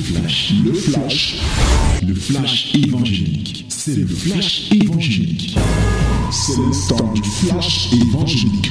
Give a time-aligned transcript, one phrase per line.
[0.00, 1.42] flash, le flash,
[2.06, 3.66] le flash évangélique.
[3.68, 5.58] C'est le flash évangélique.
[6.32, 8.70] C'est le temps du flash évangélique.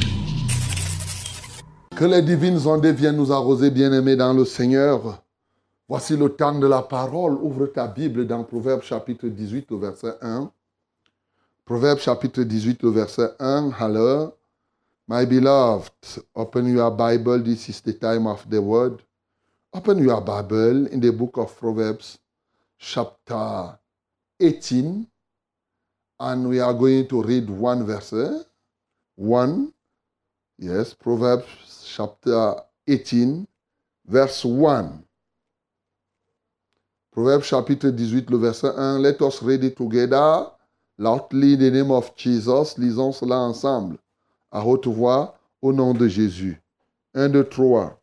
[1.96, 5.22] Que les divines ondes viennent nous arroser, bien-aimés dans le Seigneur.
[5.88, 7.38] Voici le temps de la parole.
[7.42, 10.52] Ouvre ta Bible dans Proverbe chapitre 18, au verset 1.
[11.66, 13.72] Proverbe chapitre 18, au verset 1.
[13.80, 14.34] Hello.
[15.08, 15.92] My beloved,
[16.36, 17.44] open your Bible.
[17.44, 19.02] This is the time of the word.
[19.72, 22.18] Open your Bible in the book of Proverbs,
[22.80, 23.78] chapter
[24.40, 25.06] 18,
[26.20, 28.46] and we are going to read one verse.
[29.16, 29.72] One,
[30.58, 32.56] yes, Proverbs chapter
[32.88, 33.48] 18,
[34.08, 35.04] verse 1.
[37.12, 39.04] Proverbs chapitre 18, le verset 1.
[39.04, 40.48] Let us read it together.
[40.98, 42.76] Loudly in the name of Jesus.
[42.80, 44.00] Lisons cela ensemble.
[44.52, 46.60] À haute voix, au nom de Jésus.
[47.14, 47.99] 1, 2, 3.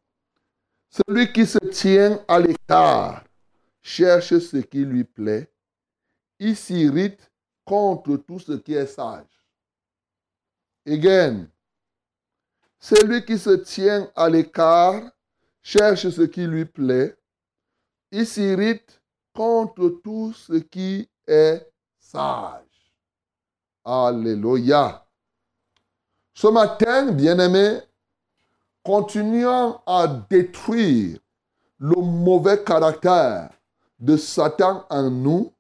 [0.88, 3.24] Celui qui se tient à l'écart
[3.82, 5.52] cherche ce qui lui plaît.
[6.38, 7.30] Il s'irrite
[7.64, 9.26] contre tout ce qui est sage.
[10.86, 11.48] Again.
[12.78, 15.02] Celui qui se tient à l'écart
[15.62, 17.16] cherche ce qui lui plaît.
[18.12, 22.62] Il s'irrite contre tout ce qui est sage.
[23.84, 25.06] Alléluia.
[26.34, 27.80] Ce matin, bien-aimés,
[28.86, 31.18] continuons à détruire
[31.80, 33.50] le mauvais caractère
[33.98, 35.52] de Satan en nous.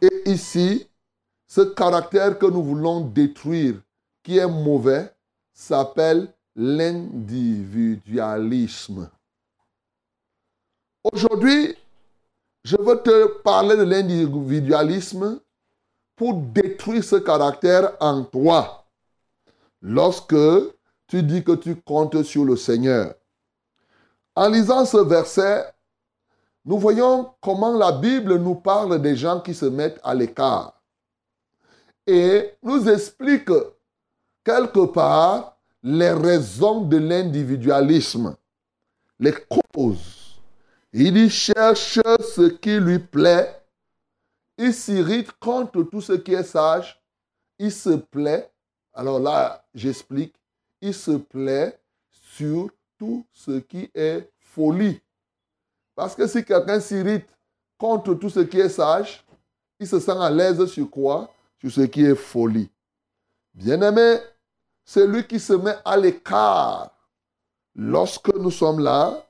[0.00, 0.88] Et ici,
[1.48, 3.82] ce caractère que nous voulons détruire,
[4.22, 5.12] qui est mauvais,
[5.52, 9.10] s'appelle l'individualisme.
[11.02, 11.74] Aujourd'hui,
[12.62, 15.40] je veux te parler de l'individualisme
[16.14, 18.84] pour détruire ce caractère en toi.
[19.82, 20.36] Lorsque
[21.10, 23.14] tu dis que tu comptes sur le Seigneur.
[24.36, 25.66] En lisant ce verset,
[26.64, 30.80] nous voyons comment la Bible nous parle des gens qui se mettent à l'écart
[32.06, 33.50] et nous explique
[34.44, 38.36] quelque part les raisons de l'individualisme,
[39.18, 39.34] les
[39.74, 40.40] causes.
[40.92, 43.60] Il y cherche ce qui lui plaît,
[44.58, 47.02] il s'irrite contre tout ce qui est sage,
[47.58, 48.48] il se plaît.
[48.94, 50.34] Alors là, j'explique,
[50.80, 51.78] il se plaît
[52.10, 52.68] sur
[52.98, 55.00] tout ce qui est folie.
[55.94, 57.28] Parce que si quelqu'un s'irrite
[57.78, 59.24] contre tout ce qui est sage,
[59.78, 61.32] il se sent à l'aise sur quoi?
[61.58, 62.70] Sur ce qui est folie.
[63.54, 64.18] Bien-aimé,
[64.84, 66.90] celui qui se met à l'écart
[67.74, 69.26] lorsque nous sommes là,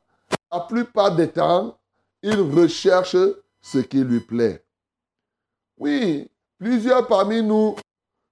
[0.53, 1.79] la plupart des temps,
[2.23, 3.17] il recherche
[3.61, 4.65] ce qui lui plaît.
[5.77, 6.29] Oui,
[6.59, 7.77] plusieurs parmi nous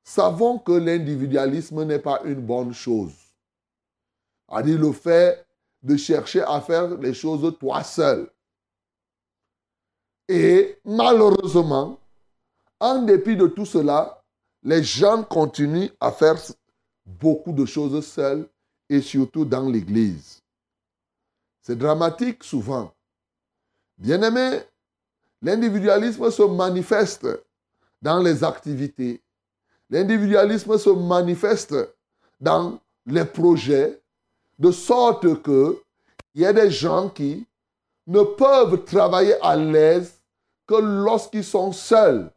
[0.08, 3.12] savons que l'individualisme n'est pas une bonne chose.
[4.48, 5.46] A dit le fait
[5.82, 8.30] de chercher à faire les choses toi seul.
[10.26, 11.98] Et malheureusement,
[12.80, 14.24] en dépit de tout cela,
[14.62, 16.38] les gens continuent à faire
[17.04, 18.48] beaucoup de choses seuls
[18.88, 20.42] et surtout dans l'Église.
[21.60, 22.94] C'est dramatique souvent.
[23.98, 24.60] Bien-aimé,
[25.42, 27.28] l'individualisme se manifeste
[28.00, 29.22] dans les activités,
[29.90, 31.74] L'individualisme se manifeste
[32.40, 34.00] dans les projets,
[34.58, 35.80] de sorte que
[36.34, 37.46] il y a des gens qui
[38.06, 40.20] ne peuvent travailler à l'aise
[40.66, 42.30] que lorsqu'ils sont seuls.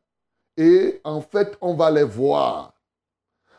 [0.57, 2.73] Et en fait, on va les voir.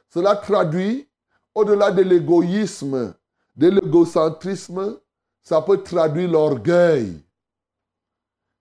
[0.09, 1.09] Cela traduit,
[1.55, 3.15] au-delà de l'égoïsme,
[3.57, 4.99] de l'égocentrisme,
[5.43, 7.21] ça peut traduire l'orgueil.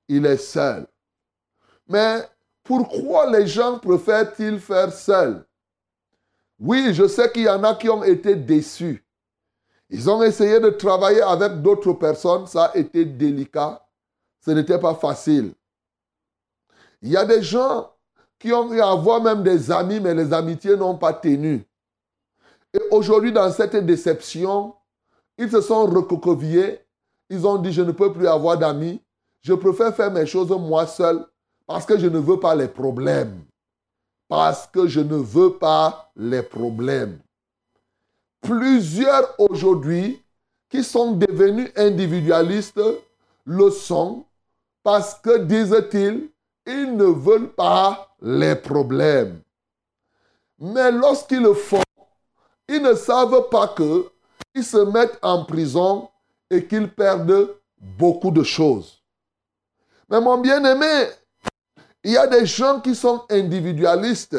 [0.07, 0.87] Il est seul.
[1.87, 2.27] Mais
[2.63, 5.45] pourquoi les gens préfèrent-ils faire seul?
[6.59, 9.03] Oui, je sais qu'il y en a qui ont été déçus.
[9.89, 13.85] Ils ont essayé de travailler avec d'autres personnes, ça a été délicat,
[14.45, 15.53] ce n'était pas facile.
[17.01, 17.91] Il y a des gens
[18.39, 21.65] qui ont eu à avoir même des amis, mais les amitiés n'ont pas tenu.
[22.73, 24.75] Et aujourd'hui, dans cette déception,
[25.37, 26.79] ils se sont recoquevillés.
[27.29, 29.01] Ils ont dit, je ne peux plus avoir d'amis.
[29.41, 31.25] Je préfère faire mes choses moi seul
[31.71, 33.45] parce que je ne veux pas les problèmes.
[34.27, 37.17] Parce que je ne veux pas les problèmes.
[38.41, 40.21] Plusieurs aujourd'hui
[40.69, 42.81] qui sont devenus individualistes
[43.45, 44.25] le sont
[44.83, 46.29] parce que, disent-ils,
[46.65, 49.39] ils ne veulent pas les problèmes.
[50.59, 51.83] Mais lorsqu'ils le font,
[52.67, 54.11] ils ne savent pas que
[54.53, 56.09] ils se mettent en prison
[56.49, 59.01] et qu'ils perdent beaucoup de choses.
[60.09, 61.07] Mais mon bien-aimé,
[62.03, 64.37] il y a des gens qui sont individualistes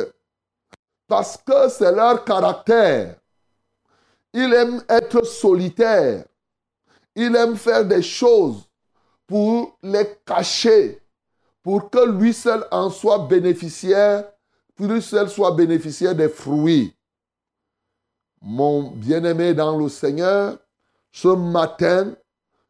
[1.07, 3.17] parce que c'est leur caractère.
[4.33, 6.25] Ils aiment être solitaires.
[7.15, 8.63] Ils aiment faire des choses
[9.27, 11.01] pour les cacher,
[11.63, 14.25] pour que lui seul en soit bénéficiaire,
[14.75, 16.95] pour lui seul soit bénéficiaire des fruits.
[18.41, 20.59] Mon bien-aimé dans le Seigneur,
[21.13, 22.15] ce matin,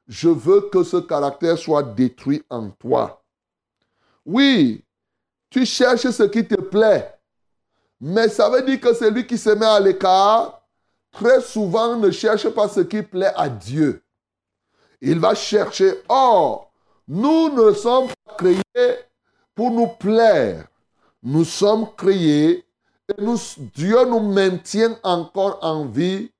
[0.09, 3.22] je veux que ce caractère soit détruit en toi.
[4.25, 4.85] Oui,
[5.51, 7.13] tu cherches ce qui te plaît,
[8.01, 10.63] mais ça veut dire que celui qui se met à l'écart,
[11.11, 14.03] très souvent ne cherche pas ce qui plaît à Dieu.
[15.01, 16.73] Il va chercher, or,
[17.09, 18.99] nous ne sommes pas créés
[19.55, 20.67] pour nous plaire.
[21.23, 22.65] Nous sommes créés
[23.09, 23.39] et nous,
[23.75, 26.31] Dieu nous maintient encore en vie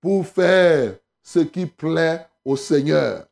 [0.00, 3.26] pour faire ce qui plaît au Seigneur.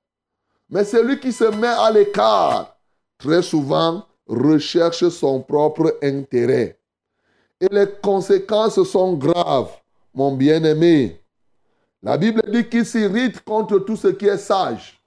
[0.71, 2.78] Mais celui qui se met à l'écart,
[3.19, 6.79] très souvent, recherche son propre intérêt.
[7.61, 9.73] Et les conséquences sont graves,
[10.15, 11.21] mon bien-aimé.
[12.03, 15.03] La Bible dit qu'il s'irrite contre tout ce qui est sage.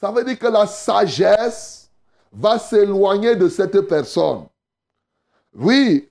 [0.00, 1.90] Ça veut dire que la sagesse
[2.32, 4.44] va s'éloigner de cette personne.
[5.54, 6.08] Oui,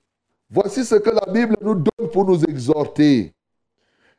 [0.50, 3.32] voici ce que la Bible nous donne pour nous exhorter.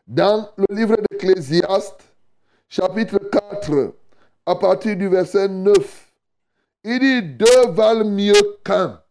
[0.07, 1.99] Dans le livre d'Ecclésiaste,
[2.67, 3.93] chapitre 4,
[4.45, 6.06] à partir du verset 9,
[6.89, 9.03] il dit deux valent mieux qu'un.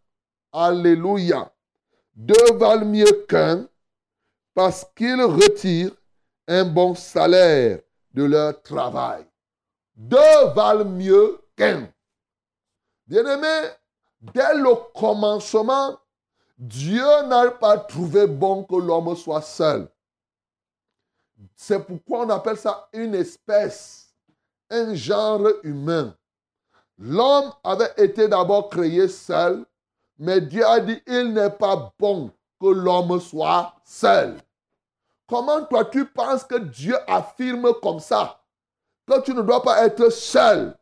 [0.51, 1.53] Alléluia.
[2.15, 3.69] Deux valent mieux qu'un
[4.55, 5.95] parce qu'ils retirent
[6.49, 7.81] un bon salaire
[8.15, 9.27] de leur travail.
[9.95, 11.93] Deux valent mieux qu'un.
[13.07, 13.69] Bien-aimé,
[14.23, 15.99] dès le commencement,
[16.57, 19.87] Dieu n'a pas trouvé bon que l'homme soit seul.
[21.55, 24.15] C'est pourquoi on appelle ça une espèce,
[24.71, 26.17] un genre humain.
[26.99, 29.65] L'homme avait été d'abord créé seul,
[30.19, 34.39] mais Dieu a dit, il n'est pas bon que l'homme soit seul.
[35.27, 38.41] Comment toi tu penses que Dieu affirme comme ça
[39.07, 40.77] que tu ne dois pas être seul?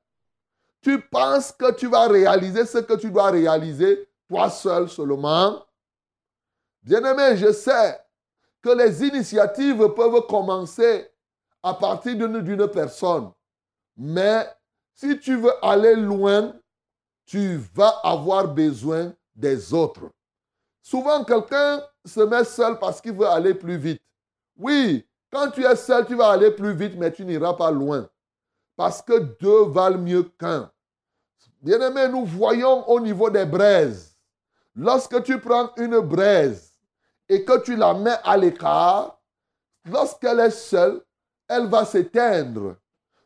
[0.81, 5.65] Tu penses que tu vas réaliser ce que tu dois réaliser toi seul seulement?
[6.83, 7.99] Bien-aimé, je sais
[8.63, 11.11] que les initiatives peuvent commencer
[11.63, 13.33] à partir d'une personne.
[13.97, 14.47] Mais
[14.95, 16.55] si tu veux aller loin,
[17.27, 20.11] tu vas avoir besoin des autres.
[20.83, 24.03] Souvent, quelqu'un se met seul parce qu'il veut aller plus vite.
[24.57, 28.09] Oui, quand tu es seul, tu vas aller plus vite, mais tu n'iras pas loin.
[28.77, 30.71] Parce que deux valent mieux qu'un.
[31.61, 34.17] Bien-aimé, nous voyons au niveau des braises.
[34.77, 36.73] Lorsque tu prends une braise
[37.29, 39.21] et que tu la mets à l'écart,
[39.91, 41.01] lorsqu'elle est seule,
[41.49, 42.77] elle va s'éteindre.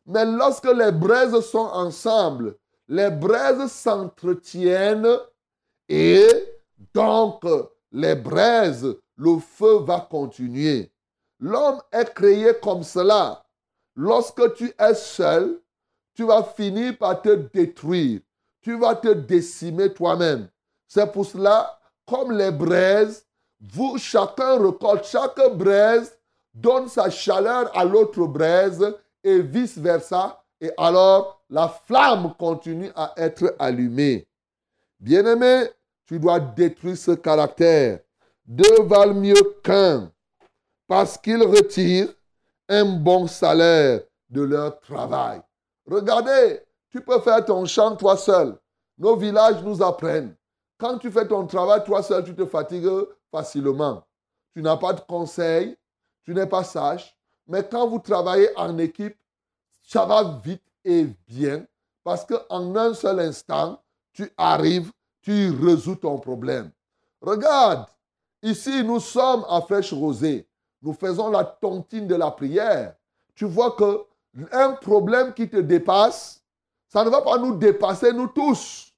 [0.08, 2.56] Mais lorsque les braises sont ensemble,
[2.88, 5.19] les braises s'entretiennent
[5.87, 6.26] et
[6.94, 7.44] donc
[7.93, 10.90] les braises, le feu va continuer.
[11.38, 13.44] L'homme est créé comme cela.
[13.94, 15.60] Lorsque tu es seul,
[16.14, 18.20] tu vas finir par te détruire.
[18.62, 20.49] Tu vas te décimer toi-même.
[20.87, 23.26] C'est pour cela, comme les braises,
[23.61, 26.19] vous, chacun recolle, chaque braise
[26.54, 30.42] donne sa chaleur à l'autre braise et vice-versa.
[30.60, 34.26] Et alors, la flamme continue à être allumée.
[34.98, 35.68] Bien-aimé,
[36.06, 38.00] tu dois détruire ce caractère.
[38.44, 40.10] Deux valent mieux qu'un
[40.86, 42.12] parce qu'ils retirent
[42.68, 45.40] un bon salaire de leur travail.
[45.86, 46.60] Regardez,
[46.90, 48.58] tu peux faire ton champ toi seul.
[48.96, 50.34] Nos villages nous apprennent.
[50.78, 52.88] Quand tu fais ton travail toi seul, tu te fatigues
[53.30, 54.02] facilement.
[54.54, 55.76] Tu n'as pas de conseil,
[56.25, 57.17] tu n'es pas sage.
[57.49, 59.17] Mais quand vous travaillez en équipe,
[59.81, 61.64] ça va vite et bien
[62.05, 66.71] parce qu'en un seul instant, tu arrives, tu résous ton problème.
[67.21, 67.87] Regarde,
[68.43, 70.47] ici nous sommes à Fraîche Rosée.
[70.83, 72.95] Nous faisons la tontine de la prière.
[73.35, 74.05] Tu vois que
[74.52, 76.43] un problème qui te dépasse,
[76.87, 78.93] ça ne va pas nous dépasser, nous tous.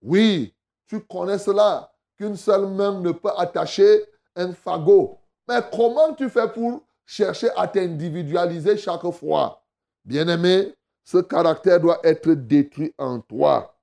[0.00, 0.54] Oui,
[0.86, 5.18] tu connais cela, qu'une seule main ne peut attacher un fagot.
[5.48, 9.62] Mais comment tu fais pour chercher à t'individualiser chaque fois
[10.02, 13.78] Bien-aimé, ce caractère doit être détruit en toi.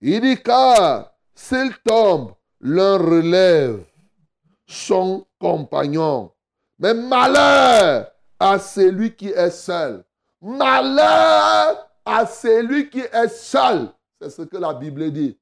[0.00, 3.84] Il dit car s'il tombe, l'un relève
[4.66, 6.32] son compagnon.
[6.78, 10.02] Mais malheur à celui qui est seul.
[10.40, 13.88] Malheur à celui qui est seul.
[14.20, 15.38] C'est ce que la Bible dit.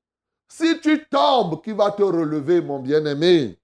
[0.48, 3.58] Si tu tombes, qui va te relever, mon bien-aimé?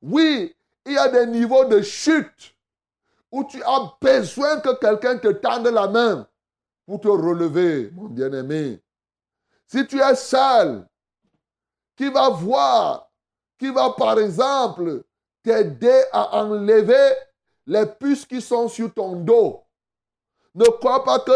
[0.00, 2.54] Oui, il y a des niveaux de chute
[3.30, 6.26] où tu as besoin que quelqu'un te tende la main
[6.86, 8.80] pour te relever, mon bien-aimé.
[9.66, 10.86] Si tu es seul,
[11.96, 13.10] qui va voir,
[13.58, 15.04] qui va par exemple
[15.42, 17.12] t'aider à enlever
[17.66, 19.62] les puces qui sont sur ton dos?
[20.54, 21.32] Ne crois pas que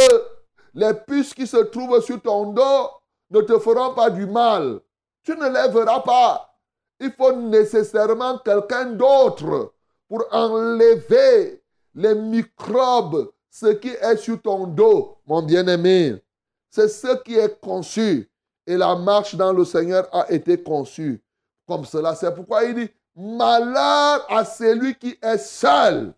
[0.75, 2.91] les puces qui se trouvent sur ton dos
[3.31, 4.81] ne te feront pas du mal.
[5.23, 6.46] Tu ne les verras pas.
[7.01, 9.75] Il faut nécessairement quelqu'un d'autre
[10.09, 11.63] pour enlever
[11.95, 16.23] les microbes, ce qui est sur ton dos, mon bien-aimé.
[16.71, 18.31] C'est ce qui est conçu.
[18.67, 21.23] Et la marche dans le Seigneur a été conçue
[21.67, 22.15] comme cela.
[22.15, 26.13] C'est pourquoi il dit, malheur à celui qui est seul.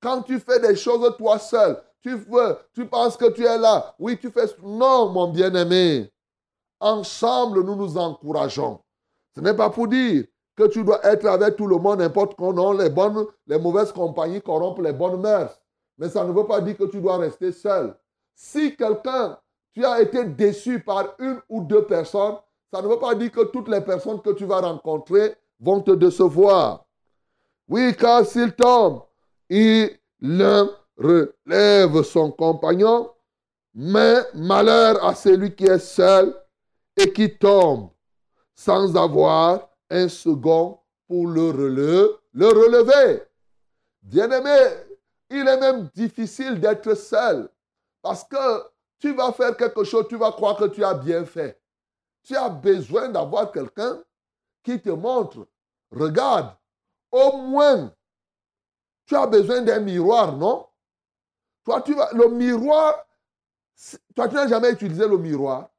[0.00, 3.94] Quand tu fais des choses toi seul, tu veux, tu penses que tu es là.
[3.98, 4.46] Oui, tu fais.
[4.62, 6.11] Non, mon bien-aimé.
[6.82, 8.80] Ensemble, nous nous encourageons.
[9.36, 10.24] Ce n'est pas pour dire
[10.56, 12.72] que tu dois être avec tout le monde, n'importe comment.
[12.72, 15.56] Les bonnes, les mauvaises compagnies corrompent les bonnes mœurs.
[15.96, 17.94] Mais ça ne veut pas dire que tu dois rester seul.
[18.34, 19.38] Si quelqu'un,
[19.72, 22.34] tu as été déçu par une ou deux personnes,
[22.72, 25.92] ça ne veut pas dire que toutes les personnes que tu vas rencontrer vont te
[25.92, 26.84] décevoir.
[27.68, 29.02] Oui, car s'il tombe,
[29.48, 29.98] il
[30.98, 33.08] relève son compagnon,
[33.72, 36.41] mais malheur à celui qui est seul
[36.96, 37.90] et qui tombe
[38.54, 42.08] sans avoir un second pour le relever.
[42.32, 43.22] Le relever.
[44.02, 44.56] Bien-aimé,
[45.30, 47.48] il est même difficile d'être seul
[48.00, 48.64] parce que
[48.98, 51.60] tu vas faire quelque chose, tu vas croire que tu as bien fait.
[52.22, 54.02] Tu as besoin d'avoir quelqu'un
[54.62, 55.46] qui te montre,
[55.90, 56.54] regarde,
[57.10, 57.92] au moins,
[59.06, 60.66] tu as besoin d'un miroir, non?
[61.64, 62.94] Toi, tu vas, le miroir,
[64.14, 65.71] toi, tu n'as jamais utilisé le miroir.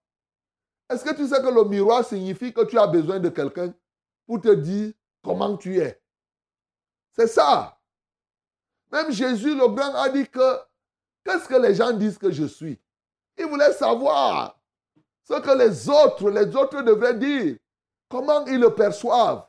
[0.94, 3.74] Est-ce que tu sais que le miroir signifie que tu as besoin de quelqu'un
[4.26, 6.02] pour te dire comment tu es?
[7.12, 7.80] C'est ça.
[8.92, 10.58] Même Jésus le grand a dit que
[11.26, 12.80] qu'est-ce que les gens disent que je suis?
[13.38, 14.60] Il voulait savoir
[15.24, 17.58] ce que les autres, les autres devraient dire.
[18.10, 19.48] Comment ils le perçoivent?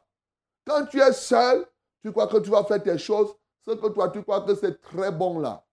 [0.66, 1.66] Quand tu es seul,
[2.02, 3.34] tu crois que tu vas faire tes choses,
[3.66, 5.64] ce que toi tu crois que c'est très bon là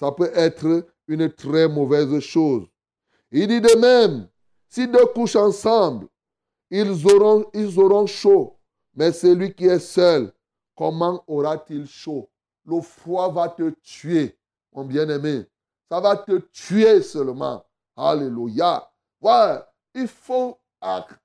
[0.00, 2.66] ça peut être une très mauvaise chose.
[3.30, 4.28] Il dit de même,
[4.70, 6.06] si deux couchent ensemble,
[6.70, 8.56] ils auront, ils auront chaud.
[8.94, 10.32] Mais celui qui est seul,
[10.76, 12.30] comment aura-t-il chaud?
[12.64, 14.38] Le froid va te tuer,
[14.72, 15.44] mon bien-aimé.
[15.90, 17.64] Ça va te tuer seulement.
[17.96, 18.88] Alléluia.
[19.20, 19.58] Ouais,
[19.94, 20.56] il faut,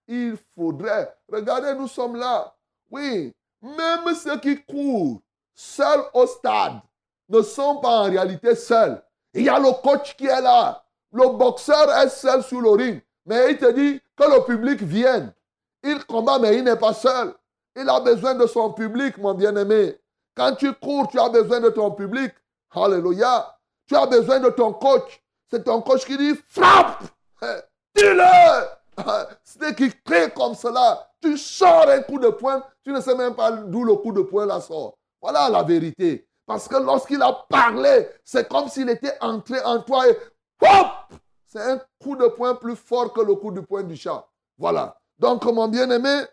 [0.07, 1.15] il faudrait.
[1.31, 2.53] Regardez, nous sommes là.
[2.89, 5.21] Oui, même ceux qui courent
[5.53, 6.81] seuls au stade,
[7.29, 9.01] ne sont pas en réalité seuls.
[9.33, 10.83] Il y a le coach qui est là.
[11.11, 13.01] Le boxeur est seul sur le ring.
[13.25, 15.33] Mais il te dit que le public vienne.
[15.83, 17.33] Il combat, mais il n'est pas seul.
[17.75, 19.97] Il a besoin de son public, mon bien-aimé.
[20.35, 22.33] Quand tu cours, tu as besoin de ton public.
[22.71, 23.57] Alléluia.
[23.87, 25.21] Tu as besoin de ton coach.
[25.49, 27.03] C'est ton coach qui dit frappe.
[27.95, 28.65] Dis-le.
[29.43, 31.07] C'est qui crée comme cela.
[31.21, 34.21] Tu sors un coup de poing, tu ne sais même pas d'où le coup de
[34.21, 34.97] poing la sort.
[35.21, 36.27] Voilà la vérité.
[36.45, 40.17] Parce que lorsqu'il a parlé, c'est comme s'il était entré en toi et
[40.61, 44.27] hop C'est un coup de poing plus fort que le coup de poing du chat.
[44.57, 44.99] Voilà.
[45.19, 46.23] Donc, mon bien-aimé,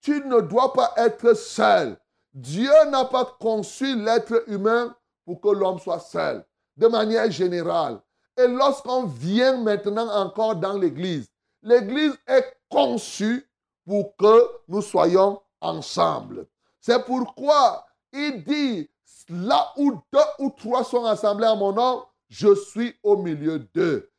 [0.00, 1.96] tu ne dois pas être seul.
[2.32, 6.44] Dieu n'a pas conçu l'être humain pour que l'homme soit seul,
[6.76, 8.00] de manière générale.
[8.36, 11.28] Et lorsqu'on vient maintenant encore dans l'Église,
[11.62, 13.48] l'Église est conçue
[13.86, 16.46] pour que nous soyons ensemble.
[16.80, 18.88] C'est pourquoi il dit,
[19.28, 24.10] Là où deux ou trois sont assemblés à mon nom, je suis au milieu d'eux.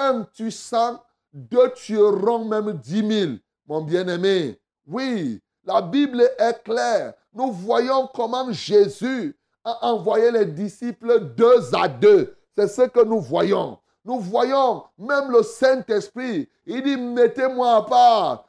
[0.00, 1.02] Un tu cent,
[1.32, 4.58] deux tueront même dix mille, mon bien-aimé.
[4.86, 7.14] Oui, la Bible est claire.
[7.34, 12.36] Nous voyons comment Jésus a envoyé les disciples deux à deux.
[12.56, 13.78] C'est ce que nous voyons.
[14.04, 16.48] Nous voyons même le Saint-Esprit.
[16.64, 18.44] Il dit, mettez-moi à part.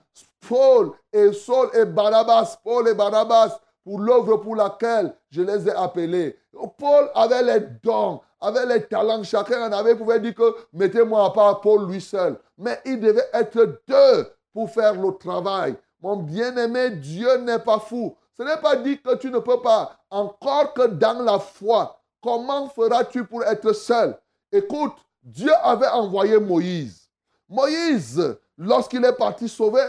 [0.48, 5.72] Paul et Saul et Barabbas, Paul et Barabbas, pour l'œuvre pour laquelle je les ai
[5.72, 6.39] appelés.
[6.78, 9.24] Paul avait les dons, avait les talents.
[9.24, 12.38] Chacun en avait, pouvait dire que mettez-moi à part Paul lui seul.
[12.58, 15.76] Mais il devait être deux pour faire le travail.
[16.02, 18.16] Mon bien-aimé, Dieu n'est pas fou.
[18.38, 19.98] Ce n'est pas dit que tu ne peux pas.
[20.10, 24.18] Encore que dans la foi, comment feras-tu pour être seul?
[24.52, 27.10] Écoute, Dieu avait envoyé Moïse.
[27.50, 29.84] Moïse, lorsqu'il est parti sauver,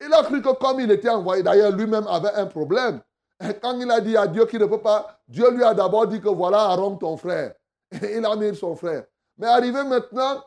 [0.00, 3.00] il a cru que comme il était envoyé, d'ailleurs lui-même avait un problème.
[3.42, 6.06] Et quand il a dit à Dieu qu'il ne peut pas, Dieu lui a d'abord
[6.06, 7.54] dit que voilà Aaron ton frère.
[8.02, 9.04] Et il a mis son frère.
[9.38, 10.42] Mais arrivé maintenant,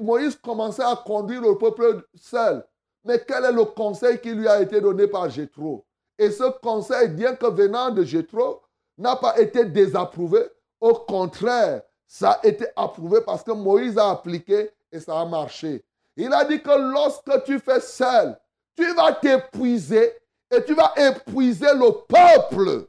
[0.00, 2.64] Moïse commençait à conduire le peuple seul.
[3.04, 5.84] Mais quel est le conseil qui lui a été donné par Jétro
[6.18, 8.62] Et ce conseil, bien que venant de Jétro,
[8.98, 10.40] n'a pas été désapprouvé.
[10.80, 15.84] Au contraire, ça a été approuvé parce que Moïse a appliqué et ça a marché.
[16.16, 18.38] Il a dit que lorsque tu fais seul,
[18.76, 20.12] tu vas t'épuiser
[20.52, 22.88] et tu vas épuiser le peuple.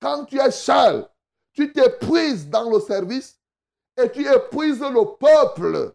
[0.00, 1.08] Quand tu es seul,
[1.52, 3.38] tu t'épuises dans le service
[3.96, 5.94] et tu épuises le peuple.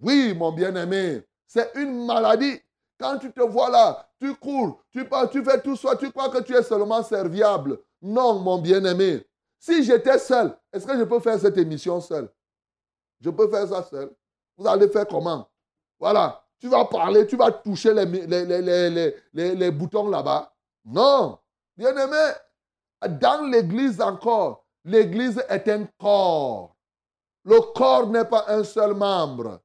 [0.00, 2.60] Oui, mon bien-aimé, c'est une maladie.
[2.98, 6.28] Quand tu te vois là, tu cours, tu pars, tu fais tout ça, tu crois
[6.28, 7.80] que tu es seulement serviable.
[8.00, 9.26] Non, mon bien-aimé.
[9.58, 12.32] Si j'étais seul, est-ce que je peux faire cette émission seul?
[13.20, 14.14] Je peux faire ça seul.
[14.56, 15.48] Vous allez faire comment?
[15.98, 16.41] Voilà.
[16.62, 20.54] Tu vas parler, tu vas toucher les, les, les boutons là-bas.
[20.84, 21.36] Non.
[21.76, 22.34] Bien-aimé,
[23.20, 26.76] dans l'église encore, l'église est un corps.
[27.44, 29.60] Le corps n'est pas un seul membre.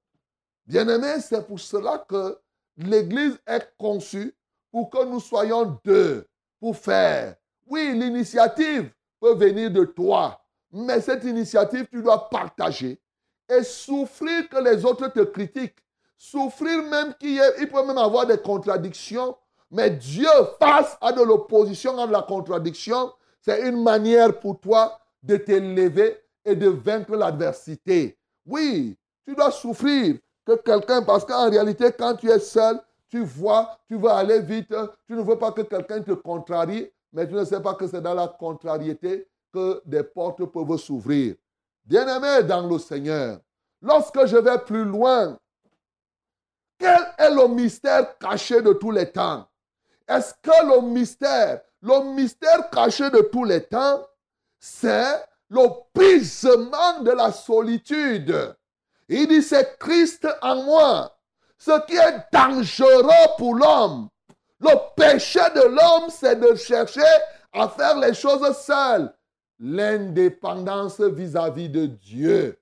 [0.66, 2.40] Bien-aimé, c'est pour cela que
[2.78, 4.36] l'église est conçue
[4.72, 6.28] pour que nous soyons deux,
[6.60, 7.36] pour faire.
[7.68, 8.90] Oui, l'initiative
[9.20, 13.00] peut venir de toi, mais cette initiative, tu dois partager
[13.48, 15.78] et souffrir que les autres te critiquent.
[16.18, 19.36] Souffrir même qu'il il peut même avoir des contradictions,
[19.70, 25.00] mais Dieu, face à de l'opposition, à de la contradiction, c'est une manière pour toi
[25.22, 28.18] de t'élever et de vaincre l'adversité.
[28.46, 33.78] Oui, tu dois souffrir que quelqu'un, parce qu'en réalité, quand tu es seul, tu vois,
[33.88, 34.74] tu veux aller vite,
[35.06, 38.02] tu ne veux pas que quelqu'un te contrarie, mais tu ne sais pas que c'est
[38.02, 41.36] dans la contrariété que des portes peuvent s'ouvrir.
[41.86, 43.40] Bien-aimé dans le Seigneur,
[43.82, 45.38] lorsque je vais plus loin,
[46.78, 49.48] quel est le mystère caché de tous les temps?
[50.08, 54.06] Est-ce que le mystère, le mystère caché de tous les temps,
[54.60, 58.56] c'est le de la solitude?
[59.10, 61.18] Il dit, c'est Christ en moi.
[61.58, 64.10] Ce qui est dangereux pour l'homme.
[64.60, 67.02] Le péché de l'homme, c'est de chercher
[67.54, 69.14] à faire les choses seul.
[69.60, 72.60] L'indépendance vis-à-vis de Dieu.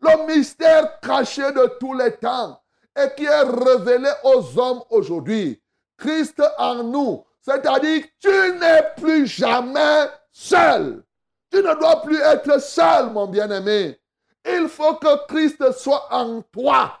[0.00, 2.60] Le mystère caché de tous les temps
[2.96, 5.60] et qui est révélé aux hommes aujourd'hui.
[5.96, 7.24] Christ en nous.
[7.40, 11.04] C'est-à-dire tu n'es plus jamais seul.
[11.50, 13.98] Tu ne dois plus être seul, mon bien-aimé.
[14.46, 16.98] Il faut que Christ soit en toi.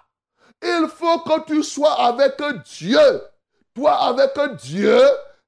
[0.62, 3.22] Il faut que tu sois avec Dieu.
[3.74, 5.00] Toi avec Dieu,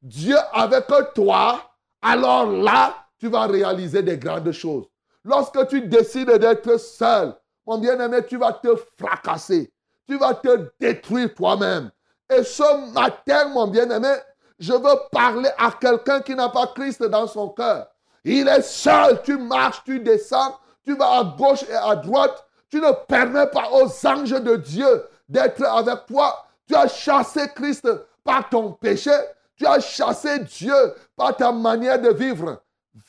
[0.02, 1.62] Dieu avec toi.
[2.02, 4.86] Alors là, tu vas réaliser des grandes choses.
[5.24, 7.34] Lorsque tu décides d'être seul,
[7.66, 9.72] mon bien-aimé, tu vas te fracasser.
[10.08, 11.90] Tu vas te détruire toi-même.
[12.30, 14.14] Et ce matin, mon bien-aimé,
[14.58, 17.88] je veux parler à quelqu'un qui n'a pas Christ dans son cœur.
[18.24, 19.20] Il est seul.
[19.22, 22.44] Tu marches, tu descends, tu vas à gauche et à droite.
[22.68, 26.46] Tu ne permets pas aux anges de Dieu d'être avec toi.
[26.66, 27.88] Tu as chassé Christ
[28.24, 29.12] par ton péché.
[29.56, 30.74] Tu as chassé Dieu
[31.16, 32.60] par ta manière de vivre.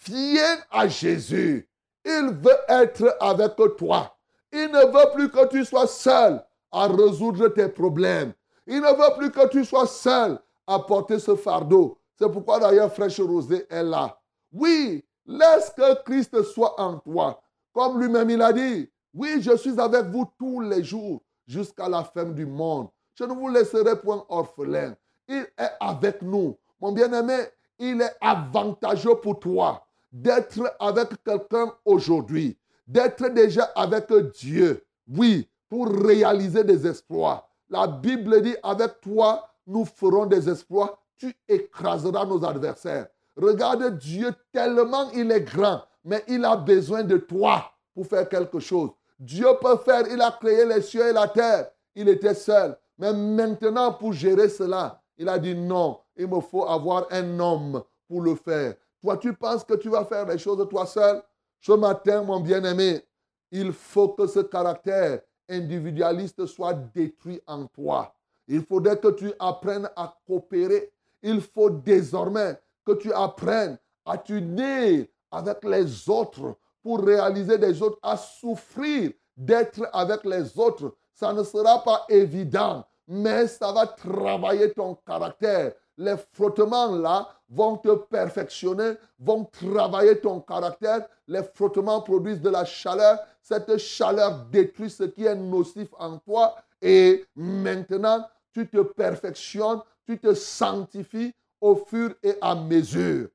[0.06, 1.68] Viens à Jésus.
[2.06, 4.16] Il veut être avec toi.
[4.52, 8.34] Il ne veut plus que tu sois seul à résoudre tes problèmes.
[8.66, 11.98] Il ne veut plus que tu sois seul à porter ce fardeau.
[12.16, 14.20] C'est pourquoi d'ailleurs Fraîche Rosée est là.
[14.52, 17.42] Oui, laisse que Christ soit en toi.
[17.74, 22.04] Comme lui-même il a dit, oui, je suis avec vous tous les jours jusqu'à la
[22.04, 22.90] fin du monde.
[23.16, 24.96] Je ne vous laisserai point orphelin.
[25.28, 26.58] Il est avec nous.
[26.80, 27.38] Mon bien-aimé,
[27.80, 34.86] il est avantageux pour toi d'être avec quelqu'un aujourd'hui, d'être déjà avec Dieu.
[35.08, 37.48] Oui, pour réaliser des exploits.
[37.70, 40.98] La Bible dit, avec toi, nous ferons des exploits.
[41.18, 43.08] Tu écraseras nos adversaires.
[43.36, 48.60] Regarde Dieu tellement il est grand, mais il a besoin de toi pour faire quelque
[48.60, 48.92] chose.
[49.20, 51.70] Dieu peut faire, il a créé les cieux et la terre.
[51.96, 52.78] Il était seul.
[52.98, 57.84] Mais maintenant, pour gérer cela, il a dit non, il me faut avoir un homme
[58.08, 58.76] pour le faire.
[59.02, 61.22] Toi, tu penses que tu vas faire les choses toi seul?
[61.60, 63.04] Ce matin, mon bien-aimé,
[63.52, 68.14] il faut que ce caractère individualiste soit détruit en toi.
[68.48, 70.92] Il faudrait que tu apprennes à coopérer.
[71.22, 78.00] Il faut désormais que tu apprennes à t'unir avec les autres pour réaliser des autres,
[78.02, 80.96] à souffrir d'être avec les autres.
[81.14, 85.74] Ça ne sera pas évident, mais ça va travailler ton caractère.
[85.98, 91.08] Les frottements là vont te perfectionner, vont travailler ton caractère.
[91.28, 93.20] Les frottements produisent de la chaleur.
[93.42, 96.56] Cette chaleur détruit ce qui est nocif en toi.
[96.82, 103.30] Et maintenant, tu te perfectionnes, tu te sanctifies au fur et à mesure.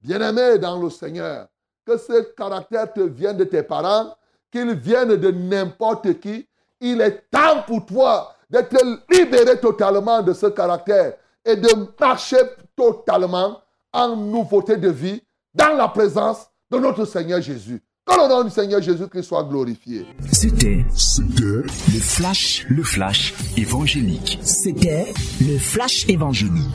[0.00, 1.46] Bien-aimé dans le Seigneur,
[1.86, 4.14] que ce caractère te vienne de tes parents,
[4.50, 6.46] qu'il vienne de n'importe qui,
[6.80, 8.76] il est temps pour toi d'être
[9.10, 11.68] libéré totalement de ce caractère et de
[12.00, 12.38] marcher
[12.76, 13.58] totalement
[13.92, 15.22] en nouveauté de vie
[15.54, 17.82] dans la présence de notre Seigneur Jésus.
[18.04, 20.04] Que le nom du Seigneur Jésus-Christ soit glorifié.
[20.32, 20.84] C'était,
[21.46, 24.38] le flash, le flash évangélique.
[24.42, 26.66] C'était le flash évangélique.